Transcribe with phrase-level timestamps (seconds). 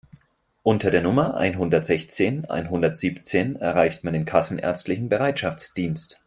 [0.63, 6.19] Unter der Nummer einhundertsechzehn einhundertsiebzehn erreicht man den kassenärztlichen Bereitschaftsdienst.